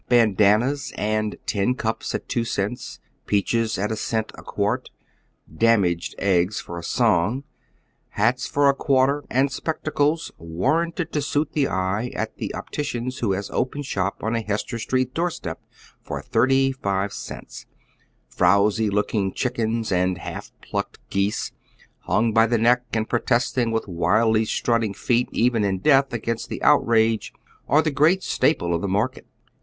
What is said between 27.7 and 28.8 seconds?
the great staple